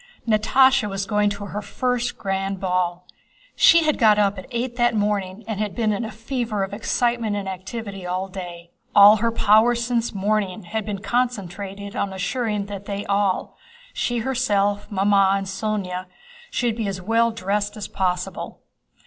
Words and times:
Natásha 0.27 0.89
was 0.89 1.05
going 1.05 1.29
to 1.29 1.45
her 1.45 1.61
first 1.61 2.17
grand 2.17 2.59
ball. 2.59 3.05
She 3.55 3.83
had 3.83 3.99
got 3.99 4.17
up 4.17 4.39
at 4.39 4.47
eight 4.49 4.75
that 4.77 4.95
morning 4.95 5.43
and 5.47 5.59
had 5.59 5.75
been 5.75 5.93
in 5.93 6.03
a 6.03 6.09
fever 6.11 6.63
of 6.63 6.73
excitement 6.73 7.35
and 7.35 7.47
activity 7.47 8.03
all 8.03 8.27
day. 8.27 8.71
All 8.95 9.17
her 9.17 9.31
powers 9.31 9.85
since 9.85 10.11
morning 10.11 10.63
had 10.63 10.87
been 10.87 11.03
concentrated 11.03 11.95
on 11.95 12.13
ensuring 12.13 12.65
that 12.65 12.85
they 12.85 13.05
all—she 13.05 14.17
herself, 14.17 14.89
Mamma, 14.91 15.35
and 15.37 15.45
Sónya—should 15.45 16.75
be 16.75 16.87
as 16.87 16.99
well 16.99 17.29
dressed 17.29 17.77
as 17.77 17.87
possible. 17.87 18.63